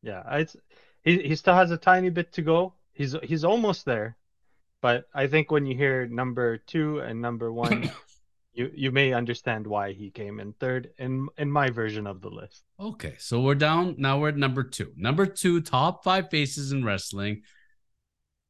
Yeah, 0.01 0.23
it's 0.37 0.55
he 1.03 1.21
he 1.21 1.35
still 1.35 1.55
has 1.55 1.71
a 1.71 1.77
tiny 1.77 2.09
bit 2.09 2.31
to 2.33 2.41
go. 2.41 2.73
He's 2.93 3.15
he's 3.23 3.43
almost 3.43 3.85
there, 3.85 4.17
but 4.81 5.05
I 5.13 5.27
think 5.27 5.51
when 5.51 5.65
you 5.65 5.75
hear 5.75 6.07
number 6.07 6.57
two 6.57 6.99
and 6.99 7.21
number 7.21 7.51
one, 7.51 7.91
you 8.53 8.71
you 8.73 8.91
may 8.91 9.13
understand 9.13 9.65
why 9.67 9.93
he 9.93 10.09
came 10.09 10.39
in 10.39 10.53
third 10.53 10.89
in 10.97 11.27
in 11.37 11.51
my 11.51 11.69
version 11.69 12.07
of 12.07 12.21
the 12.21 12.29
list. 12.29 12.63
Okay, 12.79 13.15
so 13.17 13.41
we're 13.41 13.55
down 13.55 13.95
now. 13.97 14.19
We're 14.19 14.29
at 14.29 14.37
number 14.37 14.63
two. 14.63 14.91
Number 14.95 15.25
two, 15.25 15.61
top 15.61 16.03
five 16.03 16.29
faces 16.29 16.71
in 16.71 16.83
wrestling. 16.83 17.43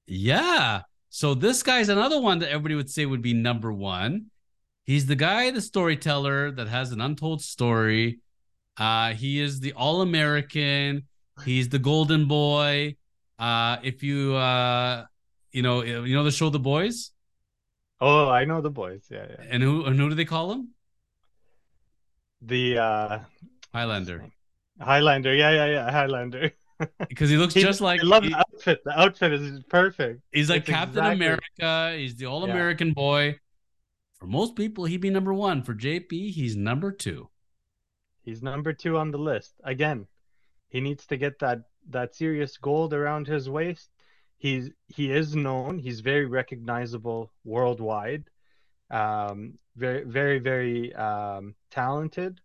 Yeah. 0.07 0.81
So 1.09 1.33
this 1.33 1.63
guy's 1.63 1.89
another 1.89 2.21
one 2.21 2.39
that 2.39 2.49
everybody 2.49 2.75
would 2.75 2.89
say 2.89 3.05
would 3.05 3.21
be 3.21 3.33
number 3.33 3.73
one. 3.73 4.27
He's 4.85 5.05
the 5.05 5.15
guy, 5.15 5.51
the 5.51 5.61
storyteller 5.61 6.51
that 6.51 6.67
has 6.67 6.91
an 6.91 7.01
untold 7.01 7.41
story. 7.41 8.19
Uh, 8.77 9.13
he 9.13 9.39
is 9.39 9.59
the 9.59 9.73
All 9.73 10.01
American. 10.01 11.07
He's 11.45 11.69
the 11.69 11.79
Golden 11.79 12.27
Boy. 12.27 12.95
Uh, 13.37 13.77
if 13.83 14.03
you 14.03 14.35
uh, 14.35 15.05
you 15.51 15.61
know, 15.61 15.81
you 15.81 16.15
know 16.15 16.23
the 16.23 16.31
show 16.31 16.49
The 16.49 16.59
Boys. 16.59 17.11
Oh, 18.01 18.29
I 18.29 18.45
know 18.45 18.61
the 18.61 18.69
boys. 18.69 19.05
Yeah, 19.09 19.25
yeah. 19.29 19.45
And 19.49 19.61
who 19.63 19.85
and 19.85 19.99
who 19.99 20.09
do 20.09 20.15
they 20.15 20.25
call 20.25 20.51
him? 20.51 20.69
The 22.41 22.77
uh 22.77 23.19
Highlander. 23.73 24.29
Highlander. 24.79 25.35
Yeah, 25.35 25.51
yeah, 25.51 25.65
yeah. 25.67 25.91
Highlander. 25.91 26.51
Because 27.09 27.29
he 27.29 27.35
looks 27.35 27.53
He- 27.53 27.61
just 27.61 27.81
like 27.81 27.99
I 27.99 28.03
love 28.03 28.23
he- 28.23 28.29
the 28.29 28.37
outfit. 28.37 28.81
The 28.85 28.97
outfit 28.97 29.33
is 29.33 29.61
perfect. 29.67 30.21
he's 30.31 30.49
like 30.49 30.61
It's 30.61 30.69
Captain 30.69 30.99
exactly- 30.99 31.15
America. 31.25 31.97
He's 31.97 32.15
the 32.15 32.25
All 32.27 32.45
American 32.45 32.93
boy. 32.93 33.37
For 34.17 34.27
most 34.27 34.55
people, 34.55 34.85
he'd 34.85 35.01
be 35.01 35.09
number 35.09 35.33
one. 35.33 35.61
For 35.61 35.73
JP, 35.75 36.31
he's 36.31 36.55
number 36.55 36.93
two. 36.93 37.27
He's 38.23 38.41
number 38.41 38.71
two 38.71 38.97
on 38.97 39.11
the 39.11 39.17
list. 39.17 39.55
Again, 39.65 40.07
he 40.69 40.79
needs 40.79 41.05
to 41.07 41.17
get 41.17 41.39
that 41.39 41.63
that 41.89 42.15
serious 42.15 42.55
gold 42.55 42.93
around 42.93 43.27
his 43.27 43.49
waist. 43.49 43.89
He's 44.39 44.71
he 44.87 45.11
is 45.11 45.35
known. 45.35 45.79
He's 45.79 45.99
very 45.99 46.25
recognizable 46.25 47.31
worldwide. 47.43 48.23
Um, 48.89 49.59
very 49.75 50.03
very 50.03 50.39
very 50.39 50.95
um, 50.95 51.55
talented, 51.69 52.39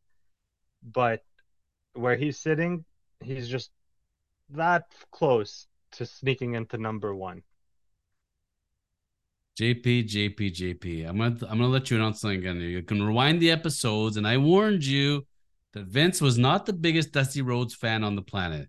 but 0.82 1.24
where 1.94 2.16
he's 2.16 2.38
sitting, 2.38 2.84
he's 3.20 3.48
just 3.48 3.70
that 4.50 4.86
close 5.12 5.66
to 5.92 6.04
sneaking 6.04 6.54
into 6.54 6.78
number 6.78 7.14
one. 7.14 7.42
JP, 9.58 10.08
JP, 10.08 10.52
JP. 10.52 11.08
I'm 11.08 11.18
gonna 11.18 11.36
I'm 11.42 11.58
gonna 11.58 11.68
let 11.68 11.90
you 11.90 11.96
announce 11.96 12.20
something 12.20 12.40
again. 12.40 12.56
You 12.56 12.82
can 12.82 13.02
rewind 13.02 13.40
the 13.40 13.52
episodes, 13.52 14.16
and 14.16 14.26
I 14.26 14.36
warned 14.36 14.84
you 14.84 15.26
that 15.74 15.86
Vince 15.86 16.20
was 16.20 16.38
not 16.38 16.66
the 16.66 16.72
biggest 16.72 17.12
Dusty 17.12 17.40
Rhodes 17.40 17.74
fan 17.74 18.02
on 18.02 18.16
the 18.16 18.22
planet, 18.22 18.68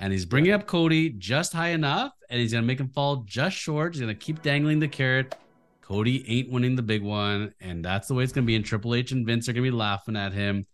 and 0.00 0.14
he's 0.14 0.24
bringing 0.24 0.52
up 0.52 0.66
Cody 0.66 1.10
just 1.10 1.52
high 1.52 1.68
enough, 1.68 2.12
and 2.30 2.40
he's 2.40 2.52
gonna 2.52 2.66
make 2.66 2.80
him 2.80 2.88
fall 2.88 3.16
just 3.26 3.56
short. 3.56 3.94
He's 3.94 4.00
gonna 4.00 4.14
keep 4.14 4.42
dangling 4.42 4.80
the 4.80 4.88
carrot. 4.88 5.36
Cody 5.82 6.24
ain't 6.26 6.50
winning 6.50 6.74
the 6.74 6.82
big 6.82 7.02
one, 7.02 7.54
and 7.60 7.84
that's 7.84 8.08
the 8.08 8.14
way 8.14 8.24
it's 8.24 8.32
gonna 8.32 8.46
be. 8.46 8.56
And 8.56 8.64
Triple 8.64 8.94
H 8.94 9.12
and 9.12 9.26
Vince 9.26 9.48
are 9.48 9.52
gonna 9.52 9.62
be 9.62 9.70
laughing 9.70 10.16
at 10.16 10.32
him. 10.32 10.66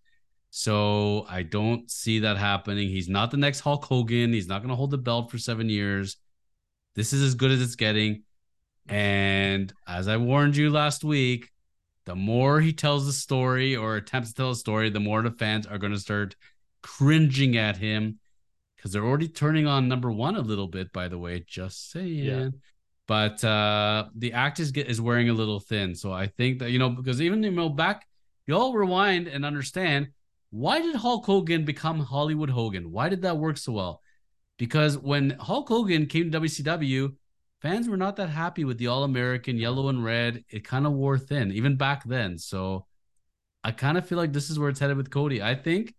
So 0.51 1.27
I 1.29 1.43
don't 1.43 1.91
see 1.91 2.21
that 2.21 2.39
happening. 2.39 2.89
He's 2.89 3.09
not 3.09 3.33
the 3.33 3.37
next 3.37 3.61
Hulk 3.61 3.85
Hogan. 3.85 4.33
He's 4.33 4.47
not 4.47 4.63
gonna 4.63 4.77
hold 4.77 4.93
the 4.93 4.99
belt 4.99 5.31
for 5.31 5.39
seven 5.39 5.69
years. 5.69 6.17
This 6.95 7.13
is 7.13 7.23
as 7.23 7.35
good 7.35 7.51
as 7.51 7.61
it's 7.61 7.75
getting. 7.75 8.23
And 8.89 9.73
as 9.89 10.07
I 10.07 10.19
warned 10.19 10.57
you 10.57 10.71
last 10.71 11.03
week, 11.03 11.51
the 12.05 12.15
more 12.15 12.61
he 12.61 12.73
tells 12.73 13.07
the 13.07 13.13
story 13.13 13.75
or 13.75 13.97
attempts 13.97 14.31
to 14.31 14.35
tell 14.37 14.51
a 14.53 14.57
story, 14.57 14.89
the 14.89 15.01
more 15.01 15.21
the 15.23 15.33
fans 15.33 15.67
are 15.67 15.79
going 15.79 15.93
to 15.93 15.99
start 15.99 16.37
cringing 16.81 17.57
at 17.57 17.77
him 17.77 18.21
because 18.77 18.93
they're 18.93 19.05
already 19.05 19.29
turning 19.29 19.67
on 19.67 19.89
number 19.89 20.13
one 20.13 20.37
a 20.37 20.41
little 20.41 20.69
bit, 20.69 20.93
by 20.93 21.09
the 21.09 21.19
way, 21.19 21.45
just 21.47 21.91
saying. 21.91 22.25
Yeah. 22.25 22.49
But 23.09 23.43
uh, 23.45 24.07
the 24.17 24.33
act 24.33 24.59
is, 24.61 24.73
is 24.73 25.01
wearing 25.01 25.29
a 25.29 25.33
little 25.33 25.61
thin. 25.61 25.95
So 25.95 26.13
I 26.13 26.27
think 26.27 26.59
that, 26.59 26.71
you 26.71 26.79
know, 26.79 26.91
because 26.91 27.23
even, 27.23 27.43
you 27.43 27.53
know, 27.53 27.69
back, 27.69 28.07
you 28.47 28.57
all 28.57 28.73
rewind 28.73 29.29
and 29.29 29.45
understand 29.45 30.09
why 30.51 30.81
did 30.81 30.97
Hulk 30.97 31.25
Hogan 31.25 31.65
become 31.65 32.01
Hollywood 32.01 32.51
Hogan? 32.51 32.91
Why 32.91 33.09
did 33.09 33.23
that 33.23 33.37
work 33.37 33.59
so 33.59 33.73
well? 33.73 34.03
Because 34.59 34.97
when 34.97 35.31
Hulk 35.31 35.69
Hogan 35.69 36.07
came 36.07 36.31
to 36.31 36.41
WCW, 36.41 37.15
fans 37.61 37.89
were 37.89 37.97
not 37.97 38.17
that 38.17 38.31
happy 38.31 38.65
with 38.65 38.79
the 38.79 38.87
All 38.87 39.05
American 39.05 39.59
yellow 39.59 39.89
and 39.89 40.05
red. 40.05 40.45
It 40.49 40.65
kind 40.65 40.87
of 40.87 40.93
wore 40.93 41.19
thin, 41.19 41.53
even 41.53 41.77
back 41.77 42.05
then. 42.05 42.39
So 42.39 42.87
I 43.63 43.73
kind 43.73 43.99
of 43.99 44.07
feel 44.09 44.19
like 44.19 44.33
this 44.33 44.51
is 44.51 44.59
where 44.59 44.69
it's 44.69 44.81
headed 44.81 44.97
with 44.97 45.11
Cody. 45.11 45.43
I 45.43 45.55
think 45.55 45.95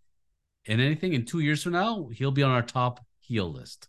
in 0.64 0.80
anything 0.80 1.12
in 1.12 1.24
two 1.24 1.40
years 1.40 1.62
from 1.62 1.72
now, 1.72 2.08
he'll 2.08 2.30
be 2.30 2.42
on 2.42 2.50
our 2.50 2.62
top 2.62 3.04
heel 3.20 3.50
list. 3.52 3.88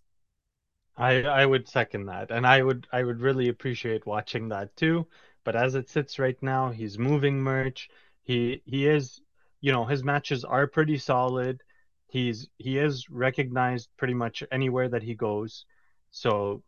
I 0.97 1.23
I 1.23 1.45
would 1.45 1.67
second 1.67 2.05
that, 2.07 2.29
and 2.31 2.45
I 2.45 2.61
would 2.61 2.87
I 2.91 3.03
would 3.03 3.21
really 3.21 3.49
appreciate 3.49 4.05
watching 4.05 4.49
that 4.49 4.75
too. 4.75 5.07
But 5.43 5.55
as 5.55 5.75
it 5.75 5.89
sits 5.89 6.19
right 6.19 6.37
now, 6.43 6.69
he's 6.71 6.99
moving 6.99 7.41
merch. 7.41 7.89
He 8.23 8.61
he 8.65 8.85
is, 8.87 9.21
you 9.61 9.71
know, 9.71 9.85
his 9.85 10.03
matches 10.03 10.43
are 10.43 10.67
pretty 10.67 10.97
solid. 10.97 11.63
He's 12.07 12.49
he 12.57 12.77
is 12.77 13.09
recognized 13.09 13.89
pretty 13.97 14.13
much 14.13 14.43
anywhere 14.51 14.89
that 14.89 15.03
he 15.03 15.15
goes. 15.15 15.65
So, 16.11 16.63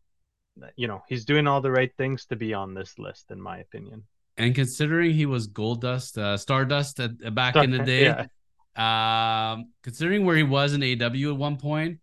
you 0.76 0.88
know, 0.88 1.04
he's 1.08 1.26
doing 1.26 1.48
all 1.48 1.62
the 1.62 1.72
right 1.72 1.92
things 1.98 2.26
to 2.28 2.36
be 2.36 2.54
on 2.54 2.74
this 2.74 2.98
list, 3.00 3.32
in 3.32 3.42
my 3.42 3.60
opinion. 3.60 4.04
And 4.38 4.56
considering 4.56 5.12
he 5.12 5.26
was 5.26 5.48
Goldust, 5.48 6.18
uh, 6.18 6.38
Stardust 6.38 7.00
at, 7.00 7.36
back 7.36 7.56
in 7.56 7.72
the 7.72 7.80
day, 7.86 8.04
Yeah. 8.06 8.26
Um, 8.76 9.72
considering 9.84 10.26
where 10.26 10.36
he 10.38 10.44
was 10.44 10.74
in 10.74 10.82
AEW 10.82 11.32
at 11.32 11.38
one 11.38 11.58
point, 11.58 12.00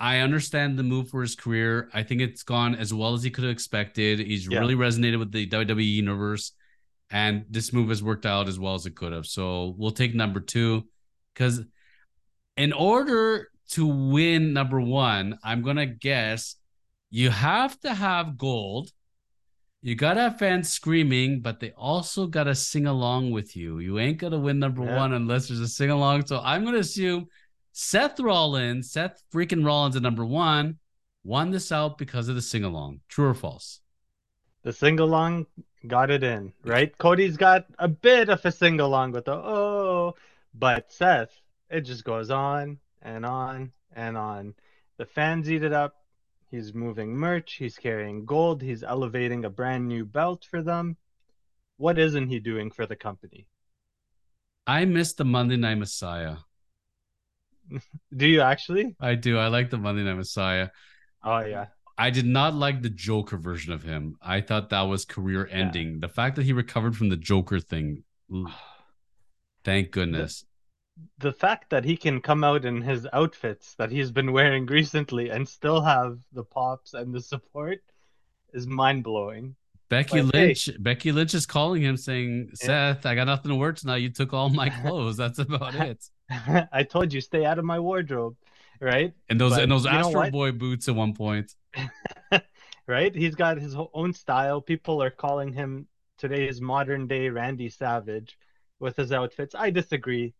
I 0.00 0.18
understand 0.18 0.78
the 0.78 0.82
move 0.82 1.08
for 1.08 1.22
his 1.22 1.34
career. 1.34 1.88
I 1.92 2.02
think 2.02 2.20
it's 2.20 2.42
gone 2.42 2.74
as 2.74 2.92
well 2.94 3.14
as 3.14 3.22
he 3.22 3.30
could 3.30 3.44
have 3.44 3.52
expected. 3.52 4.20
He's 4.20 4.46
Yeah. 4.46 4.60
really 4.60 4.74
resonated 4.74 5.18
with 5.18 5.32
the 5.32 5.46
WWE 5.46 5.82
universe, 5.84 6.52
and 7.10 7.44
this 7.50 7.72
move 7.72 7.88
has 7.88 8.02
worked 8.02 8.26
out 8.26 8.48
as 8.48 8.58
well 8.58 8.74
as 8.74 8.86
it 8.86 8.94
could 8.94 9.12
have. 9.12 9.26
So 9.26 9.74
we'll 9.78 9.90
take 9.90 10.14
number 10.14 10.40
two 10.40 10.86
because 11.34 11.62
in 12.56 12.72
order 12.72 13.50
to 13.70 13.86
win 13.86 14.52
number 14.52 14.80
one, 14.80 15.38
I'm 15.42 15.62
gonna 15.62 15.86
guess 15.86 16.56
you 17.10 17.30
have 17.30 17.78
to 17.80 17.94
have 17.94 18.36
gold. 18.38 18.90
You 19.80 19.94
gotta 19.94 20.22
have 20.22 20.38
fans 20.38 20.68
screaming, 20.68 21.40
but 21.40 21.60
they 21.60 21.70
also 21.72 22.26
gotta 22.26 22.54
sing 22.54 22.86
along 22.86 23.30
with 23.30 23.56
you. 23.56 23.78
You 23.78 23.98
ain't 23.98 24.18
gonna 24.18 24.38
win 24.38 24.58
number 24.58 24.84
Yeah. 24.84 24.96
one 24.96 25.12
unless 25.12 25.48
there's 25.48 25.60
a 25.60 25.68
sing 25.68 25.90
along. 25.90 26.26
So 26.26 26.40
I'm 26.42 26.64
gonna 26.64 26.78
assume 26.78 27.28
Seth 27.72 28.18
Rollins, 28.18 28.90
Seth 28.90 29.22
freaking 29.32 29.64
Rollins 29.64 29.94
at 29.94 30.02
number 30.02 30.26
one, 30.26 30.78
won 31.22 31.50
this 31.52 31.70
out 31.70 31.96
because 31.96 32.28
of 32.28 32.34
the 32.34 32.42
sing 32.42 32.64
along. 32.64 33.00
True 33.08 33.28
or 33.28 33.34
false? 33.34 33.80
The 34.62 34.72
sing 34.72 34.98
along 34.98 35.46
got 35.86 36.10
it 36.10 36.24
in, 36.24 36.52
right? 36.64 36.96
Cody's 36.98 37.36
got 37.36 37.66
a 37.78 37.86
bit 37.86 38.28
of 38.28 38.44
a 38.44 38.50
sing 38.50 38.80
along 38.80 39.12
with 39.12 39.26
the 39.26 39.34
oh, 39.34 40.16
but 40.54 40.92
Seth, 40.92 41.40
it 41.70 41.82
just 41.82 42.02
goes 42.02 42.30
on 42.30 42.78
and 43.00 43.24
on 43.24 43.70
and 43.94 44.16
on. 44.16 44.54
The 44.96 45.06
fans 45.06 45.48
eat 45.48 45.62
it 45.62 45.72
up. 45.72 45.94
He's 46.50 46.72
moving 46.72 47.14
merch, 47.14 47.54
he's 47.54 47.76
carrying 47.76 48.24
gold, 48.24 48.62
he's 48.62 48.82
elevating 48.82 49.44
a 49.44 49.50
brand 49.50 49.86
new 49.86 50.04
belt 50.04 50.46
for 50.50 50.62
them. 50.62 50.96
What 51.76 51.98
isn't 51.98 52.28
he 52.28 52.40
doing 52.40 52.70
for 52.70 52.86
the 52.86 52.96
company? 52.96 53.46
I 54.66 54.84
miss 54.84 55.12
the 55.12 55.24
Monday 55.24 55.56
Night 55.56 55.76
Messiah. 55.76 56.36
Do 58.16 58.26
you 58.26 58.40
actually? 58.40 58.96
I 59.00 59.14
do. 59.14 59.38
I 59.38 59.48
like 59.48 59.70
the 59.70 59.78
Monday 59.78 60.02
Night 60.02 60.16
Messiah. 60.16 60.70
Oh 61.22 61.40
yeah. 61.40 61.66
I 61.98 62.10
did 62.10 62.26
not 62.26 62.54
like 62.54 62.80
the 62.80 62.90
Joker 62.90 63.36
version 63.36 63.72
of 63.72 63.82
him. 63.82 64.16
I 64.22 64.40
thought 64.40 64.70
that 64.70 64.82
was 64.82 65.04
career 65.04 65.48
ending. 65.50 65.98
The 66.00 66.08
fact 66.08 66.36
that 66.36 66.44
he 66.44 66.52
recovered 66.52 66.96
from 66.96 67.08
the 67.08 67.16
Joker 67.16 67.58
thing, 67.58 68.04
thank 69.64 69.90
goodness. 69.90 70.44
The 71.18 71.32
fact 71.32 71.70
that 71.70 71.84
he 71.84 71.96
can 71.96 72.20
come 72.20 72.44
out 72.44 72.64
in 72.64 72.80
his 72.82 73.06
outfits 73.12 73.74
that 73.74 73.90
he's 73.90 74.10
been 74.10 74.32
wearing 74.32 74.66
recently 74.80 75.30
and 75.30 75.48
still 75.48 75.80
have 75.80 76.18
the 76.32 76.44
pops 76.44 76.94
and 76.94 77.14
the 77.14 77.20
support 77.20 77.80
is 78.52 78.66
mind 78.66 79.04
blowing. 79.04 79.54
Becky 79.88 80.18
hey. 80.18 80.22
Lynch, 80.22 80.70
Becky 80.78 81.12
Lynch 81.12 81.34
is 81.34 81.46
calling 81.46 81.82
him 81.82 81.96
saying, 81.96 82.50
"Seth, 82.54 83.06
I 83.06 83.14
got 83.14 83.24
nothing 83.24 83.50
to 83.50 83.54
wear 83.54 83.72
tonight. 83.72 83.98
You 83.98 84.10
took 84.10 84.32
all 84.34 84.50
my 84.50 84.68
clothes. 84.82 85.16
That's 85.16 85.38
about 85.38 85.74
it." 85.76 86.04
I 86.72 86.82
told 86.82 87.12
you, 87.12 87.20
stay 87.22 87.46
out 87.46 87.58
of 87.58 87.64
my 87.64 87.78
wardrobe, 87.80 88.36
right? 88.80 89.14
And 89.30 89.40
those 89.40 89.52
But 89.52 89.62
and 89.62 89.72
those 89.72 89.86
Astro? 89.86 90.30
Boy 90.30 90.52
boots 90.52 90.88
at 90.88 90.94
one 90.94 91.14
point. 91.14 91.54
right? 92.86 93.14
He's 93.14 93.34
got 93.34 93.58
his 93.58 93.76
own 93.94 94.12
style. 94.12 94.60
People 94.60 95.02
are 95.02 95.10
calling 95.10 95.52
him 95.54 95.86
today's 96.18 96.60
modern 96.60 97.06
day 97.06 97.30
Randy 97.30 97.70
Savage 97.70 98.36
with 98.80 98.96
his 98.96 99.12
outfits. 99.12 99.54
I 99.54 99.70
disagree. 99.70 100.34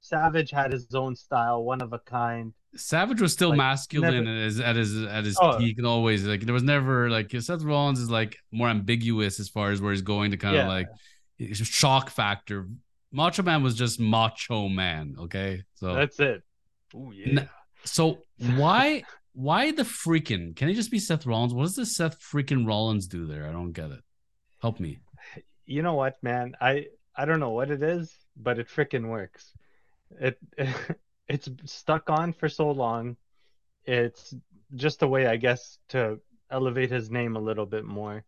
Savage 0.00 0.50
had 0.50 0.72
his 0.72 0.94
own 0.94 1.14
style, 1.16 1.64
one 1.64 1.80
of 1.80 1.92
a 1.92 1.98
kind. 1.98 2.52
Savage 2.76 3.20
was 3.20 3.32
still 3.32 3.50
Like, 3.50 3.58
masculine 3.58 4.24
never- 4.24 4.36
at 4.36 4.44
his 4.44 4.60
at 4.60 4.76
his 4.76 5.02
at 5.04 5.24
his 5.24 5.38
Oh. 5.40 5.58
peak 5.58 5.78
and 5.78 5.86
always 5.86 6.24
like 6.26 6.42
there 6.42 6.54
was 6.54 6.62
never 6.62 7.10
like 7.10 7.30
Seth 7.40 7.62
Rollins 7.62 7.98
is 7.98 8.10
like 8.10 8.36
more 8.52 8.68
ambiguous 8.68 9.40
as 9.40 9.48
far 9.48 9.70
as 9.70 9.80
where 9.80 9.92
he's 9.92 10.02
going 10.02 10.30
to 10.32 10.36
kind 10.36 10.56
of 10.56 10.62
Yeah. 10.64 10.68
like 10.68 10.88
shock 11.54 12.10
factor. 12.10 12.68
Macho 13.10 13.42
Man 13.42 13.62
was 13.62 13.74
just 13.74 13.98
Macho 13.98 14.68
Man, 14.68 15.16
okay? 15.18 15.62
So 15.74 15.94
That's 15.94 16.20
it. 16.20 16.42
Oh 16.94 17.10
yeah. 17.10 17.40
N- 17.40 17.48
so 17.84 18.18
why 18.56 19.02
why 19.32 19.70
the 19.72 19.82
freaking 19.82 20.54
can 20.54 20.68
it 20.68 20.74
just 20.74 20.90
be 20.90 20.98
Seth 20.98 21.26
Rollins? 21.26 21.54
What 21.54 21.62
does 21.64 21.76
the 21.76 21.86
Seth 21.86 22.20
freaking 22.20 22.66
Rollins 22.66 23.06
do 23.06 23.26
there? 23.26 23.48
I 23.48 23.52
don't 23.52 23.72
get 23.72 23.90
it. 23.90 24.00
Help 24.60 24.78
me. 24.80 24.98
you 25.64 25.82
know 25.82 25.94
what, 25.94 26.22
man? 26.22 26.54
I 26.60 26.86
I 27.16 27.24
don't 27.24 27.40
know 27.40 27.50
what 27.50 27.70
it 27.70 27.82
is, 27.82 28.14
but 28.36 28.58
it 28.58 28.68
freaking 28.68 29.08
works. 29.08 29.52
It, 30.20 30.38
it's 31.28 31.48
stuck 31.64 32.10
on 32.10 32.32
for 32.32 32.48
so 32.48 32.70
long. 32.70 33.16
It's 33.84 34.34
just 34.74 35.02
a 35.02 35.08
way, 35.08 35.26
I 35.26 35.36
guess, 35.36 35.78
to 35.90 36.20
elevate 36.50 36.90
his 36.90 37.10
name 37.10 37.36
a 37.36 37.40
little 37.40 37.66
bit 37.66 37.84
more. 37.84 38.24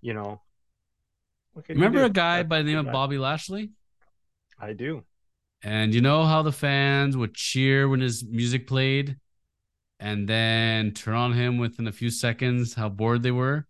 You 0.00 0.14
know. 0.14 0.40
Remember 1.68 2.04
a 2.04 2.10
guy 2.10 2.38
That's 2.38 2.48
by 2.48 2.58
the 2.58 2.64
name 2.64 2.86
of 2.86 2.92
Bobby 2.92 3.16
Lashley? 3.16 3.70
I 4.58 4.74
do. 4.74 5.04
And 5.62 5.94
you 5.94 6.00
know 6.00 6.24
how 6.24 6.42
the 6.42 6.52
fans 6.52 7.16
would 7.16 7.34
cheer 7.34 7.88
when 7.88 8.00
his 8.00 8.24
music 8.24 8.66
played 8.66 9.16
and 9.98 10.28
then 10.28 10.92
turn 10.92 11.14
on 11.14 11.32
him 11.32 11.56
within 11.58 11.86
a 11.86 11.92
few 11.92 12.10
seconds 12.10 12.74
how 12.74 12.90
bored 12.90 13.22
they 13.22 13.30
were? 13.30 13.66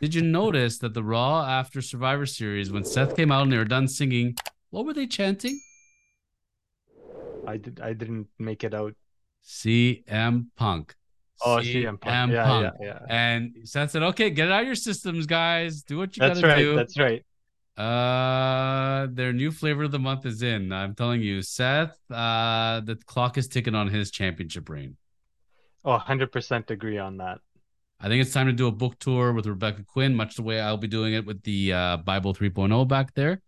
Did 0.00 0.14
you 0.14 0.22
notice 0.22 0.78
that 0.78 0.94
the 0.94 1.04
Raw 1.04 1.46
after 1.46 1.80
Survivor 1.80 2.26
Series, 2.26 2.72
when 2.72 2.84
Seth 2.84 3.14
came 3.14 3.30
out 3.30 3.42
and 3.42 3.52
they 3.52 3.58
were 3.58 3.64
done 3.64 3.86
singing, 3.86 4.34
what 4.70 4.84
were 4.84 4.94
they 4.94 5.06
chanting? 5.06 5.60
I 7.46 7.56
did. 7.56 7.80
I 7.80 7.92
didn't 7.92 8.28
make 8.38 8.64
it 8.64 8.74
out. 8.74 8.94
CM 9.44 10.46
Punk. 10.56 10.94
Oh, 11.44 11.58
CM, 11.58 12.00
Punk. 12.00 12.32
Yeah, 12.32 12.44
Punk. 12.44 12.74
Yeah, 12.80 12.86
yeah. 12.86 12.98
And 13.08 13.56
Seth 13.64 13.90
said, 13.90 14.02
"Okay, 14.02 14.30
get 14.30 14.48
it 14.48 14.52
out 14.52 14.62
of 14.62 14.66
your 14.66 14.74
systems, 14.74 15.26
guys. 15.26 15.82
Do 15.82 15.98
what 15.98 16.16
you 16.16 16.20
that's 16.20 16.40
gotta 16.40 16.54
right, 16.54 16.58
do." 16.58 16.76
That's 16.76 16.98
right. 16.98 17.24
Uh, 17.76 19.06
their 19.10 19.34
new 19.34 19.52
flavor 19.52 19.84
of 19.84 19.92
the 19.92 19.98
month 19.98 20.24
is 20.24 20.42
in. 20.42 20.72
I'm 20.72 20.94
telling 20.94 21.20
you, 21.20 21.42
Seth. 21.42 21.98
Uh, 22.10 22.80
the 22.80 22.96
clock 23.06 23.36
is 23.36 23.48
ticking 23.48 23.74
on 23.74 23.88
his 23.88 24.10
championship 24.10 24.68
reign. 24.70 24.96
Oh, 25.84 25.98
100% 25.98 26.70
agree 26.70 26.98
on 26.98 27.18
that. 27.18 27.38
I 28.00 28.08
think 28.08 28.22
it's 28.22 28.32
time 28.32 28.46
to 28.46 28.52
do 28.52 28.66
a 28.66 28.72
book 28.72 28.98
tour 28.98 29.32
with 29.32 29.46
Rebecca 29.46 29.84
Quin, 29.84 30.14
much 30.14 30.36
the 30.36 30.42
way 30.42 30.60
I'll 30.60 30.76
be 30.76 30.88
doing 30.88 31.14
it 31.14 31.24
with 31.24 31.42
the 31.42 31.72
uh, 31.72 31.96
Bible 31.98 32.34
3.0 32.34 32.88
back 32.88 33.14
there. 33.14 33.42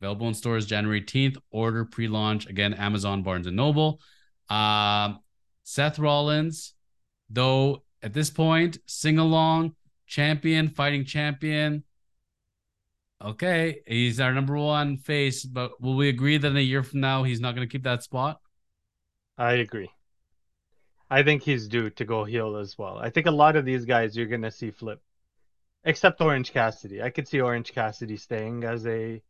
Available 0.00 0.28
in 0.28 0.34
stores 0.34 0.66
January 0.66 1.02
18th. 1.02 1.38
Order 1.50 1.84
pre-launch 1.84 2.46
again, 2.46 2.74
Amazon, 2.74 3.22
Barnes 3.22 3.46
and 3.46 3.56
Noble. 3.56 4.00
Um, 4.48 5.20
Seth 5.64 5.98
Rollins, 5.98 6.74
though, 7.28 7.82
at 8.02 8.12
this 8.12 8.30
point, 8.30 8.78
sing 8.86 9.18
along 9.18 9.74
champion, 10.06 10.68
fighting 10.68 11.04
champion. 11.04 11.84
Okay, 13.22 13.80
he's 13.86 14.20
our 14.20 14.32
number 14.32 14.56
one 14.56 14.96
face, 14.96 15.44
but 15.44 15.80
will 15.80 15.96
we 15.96 16.08
agree 16.08 16.38
that 16.38 16.46
in 16.48 16.56
a 16.56 16.60
year 16.60 16.84
from 16.84 17.00
now 17.00 17.24
he's 17.24 17.40
not 17.40 17.56
going 17.56 17.66
to 17.66 17.70
keep 17.70 17.82
that 17.82 18.04
spot? 18.04 18.40
I 19.36 19.54
agree. 19.54 19.90
I 21.10 21.22
think 21.22 21.42
he's 21.42 21.68
due 21.68 21.90
to 21.90 22.04
go 22.04 22.24
heel 22.24 22.56
as 22.56 22.76
well. 22.76 22.98
I 22.98 23.10
think 23.10 23.26
a 23.26 23.30
lot 23.30 23.56
of 23.56 23.64
these 23.64 23.84
guys 23.84 24.16
you're 24.16 24.26
gonna 24.26 24.50
see 24.50 24.70
flip, 24.70 25.00
except 25.84 26.20
Orange 26.20 26.52
Cassidy. 26.52 27.02
I 27.02 27.10
could 27.10 27.26
see 27.26 27.40
Orange 27.40 27.72
Cassidy 27.72 28.16
staying 28.16 28.64
as 28.64 28.86
a 28.86 29.22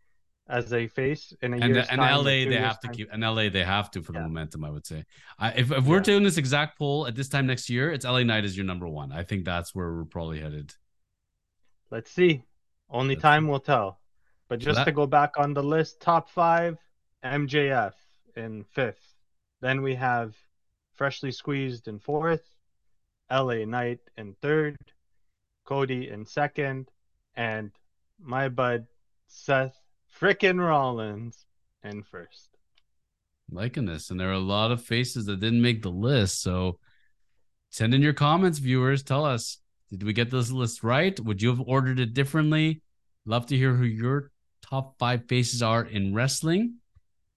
as 0.49 0.73
a 0.73 0.87
face 0.87 1.35
in 1.43 1.53
a 1.53 1.57
and 1.57 1.75
year's 1.75 1.89
and 1.89 2.01
time, 2.01 2.17
LA 2.17 2.23
they 2.23 2.57
have 2.57 2.81
time. 2.81 2.93
to 2.93 2.97
keep 2.97 3.09
and 3.13 3.23
LA 3.23 3.49
they 3.51 3.65
have 3.65 3.91
to 3.91 4.03
for 4.03 4.13
the 4.13 4.19
yeah. 4.19 4.25
momentum. 4.25 4.65
I 4.65 4.71
would 4.71 4.87
say. 4.87 5.05
I, 5.39 5.51
if 5.53 5.71
if 5.71 5.85
we're 5.85 5.97
yeah. 5.97 6.03
doing 6.03 6.23
this 6.23 6.39
exact 6.39 6.79
poll 6.79 7.07
at 7.07 7.15
this 7.15 7.29
time 7.29 7.47
next 7.47 7.69
year, 7.69 7.93
it's 7.93 8.05
LA 8.05 8.23
Knight 8.23 8.45
is 8.45 8.57
your 8.57 8.67
number 8.67 8.89
one. 8.89 9.13
I 9.13 9.23
think 9.23 9.45
that's 9.45 9.75
where 9.75 9.93
we're 9.93 10.05
probably 10.05 10.41
headed. 10.41 10.75
Let's 11.91 12.11
see. 12.11 12.45
Only 12.91 13.15
Let's 13.15 13.23
time 13.23 13.45
see. 13.45 13.51
will 13.51 13.61
tell. 13.61 14.01
But 14.49 14.61
just 14.61 14.77
that... 14.77 14.85
to 14.87 14.93
go 14.93 15.07
back 15.07 15.35
on 15.37 15.53
the 15.53 15.63
list, 15.63 16.01
top 16.01 16.31
five, 16.31 16.79
MJF 17.25 17.93
in 18.37 18.65
fifth. 18.65 19.03
Then 19.61 19.83
we 19.83 19.95
have 19.97 20.35
Freshly 20.95 21.33
Squeezed 21.33 21.89
in 21.89 21.99
fourth, 21.99 22.45
LA 23.31 23.65
Knight 23.65 24.01
in 24.17 24.35
third, 24.41 24.77
Cody 25.65 26.09
in 26.09 26.25
second, 26.25 26.91
and 27.35 27.71
my 28.19 28.49
bud 28.49 28.87
Seth 29.27 29.77
frickin' 30.21 30.59
Rollins 30.59 31.47
and 31.83 32.07
first. 32.07 32.51
Liking 33.51 33.87
this, 33.87 34.11
and 34.11 34.21
there 34.21 34.29
are 34.29 34.33
a 34.33 34.39
lot 34.39 34.71
of 34.71 34.83
faces 34.83 35.27
that 35.27 35.41
didn't 35.41 35.63
make 35.63 35.83
the 35.83 35.91
list. 35.91 36.43
So 36.43 36.79
send 37.71 37.95
in 37.95 38.03
your 38.03 38.13
comments, 38.13 38.59
viewers. 38.59 39.03
Tell 39.03 39.25
us, 39.25 39.59
did 39.91 40.03
we 40.03 40.13
get 40.13 40.31
this 40.31 40.51
list 40.51 40.83
right? 40.83 41.19
Would 41.19 41.41
you 41.41 41.49
have 41.49 41.61
ordered 41.61 41.99
it 41.99 42.13
differently? 42.13 42.83
Love 43.25 43.47
to 43.47 43.57
hear 43.57 43.75
who 43.75 43.85
your 43.85 44.31
top 44.63 44.99
five 44.99 45.27
faces 45.29 45.63
are 45.63 45.85
in 45.85 46.15
wrestling. 46.15 46.75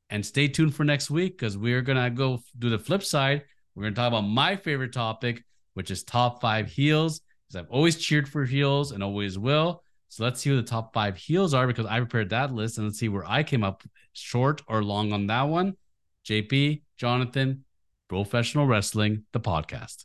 And 0.09 0.25
stay 0.25 0.49
tuned 0.49 0.75
for 0.75 0.83
next 0.83 1.09
week 1.09 1.37
because 1.37 1.57
we're 1.57 1.81
gonna 1.81 2.09
go 2.09 2.41
do 2.59 2.69
the 2.69 2.79
flip 2.79 3.03
side. 3.03 3.43
We're 3.75 3.83
gonna 3.83 3.95
talk 3.95 4.09
about 4.09 4.21
my 4.27 4.57
favorite 4.57 4.91
topic, 4.91 5.45
which 5.75 5.91
is 5.91 6.03
top 6.03 6.41
five 6.41 6.67
heels. 6.67 7.21
Because 7.47 7.61
I've 7.61 7.71
always 7.71 7.97
cheered 7.97 8.27
for 8.27 8.43
heels 8.43 8.91
and 8.91 9.01
always 9.01 9.39
will. 9.39 9.83
So 10.11 10.25
let's 10.25 10.41
see 10.41 10.49
who 10.49 10.57
the 10.57 10.63
top 10.63 10.93
five 10.93 11.15
heels 11.15 11.53
are 11.53 11.65
because 11.65 11.85
I 11.85 11.99
prepared 11.99 12.31
that 12.31 12.53
list 12.53 12.77
and 12.77 12.85
let's 12.85 12.99
see 12.99 13.07
where 13.07 13.23
I 13.25 13.43
came 13.43 13.63
up 13.63 13.81
short 14.11 14.61
or 14.67 14.83
long 14.83 15.13
on 15.13 15.27
that 15.27 15.43
one. 15.43 15.77
JP, 16.27 16.81
Jonathan, 16.97 17.63
Bropressional 18.11 18.67
Wrestling, 18.67 19.23
the 19.31 19.39
podcast. 19.39 20.03